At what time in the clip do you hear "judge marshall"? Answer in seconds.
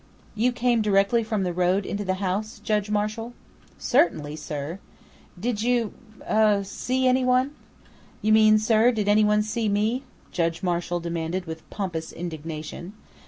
2.57-3.33, 10.31-11.01